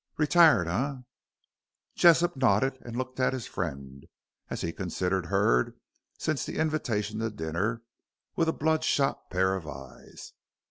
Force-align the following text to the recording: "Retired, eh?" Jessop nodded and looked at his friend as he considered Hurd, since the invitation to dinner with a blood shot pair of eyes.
"Retired, 0.17 0.67
eh?" 0.67 0.95
Jessop 1.95 2.35
nodded 2.35 2.75
and 2.81 2.95
looked 2.97 3.19
at 3.19 3.33
his 3.33 3.45
friend 3.45 4.03
as 4.49 4.61
he 4.61 4.73
considered 4.73 5.27
Hurd, 5.27 5.77
since 6.17 6.43
the 6.43 6.57
invitation 6.57 7.19
to 7.19 7.29
dinner 7.29 7.83
with 8.35 8.49
a 8.49 8.51
blood 8.51 8.83
shot 8.83 9.29
pair 9.29 9.53
of 9.55 9.67
eyes. 9.67 10.33